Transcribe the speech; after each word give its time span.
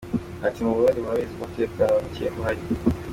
Ati 0.47 0.59
“Mu 0.65 0.75
Burundi 0.75 0.99
murabizi 1.03 1.33
ko 1.35 1.43
umutekano 1.43 1.95
muke 2.03 2.25
uhari. 2.39 2.61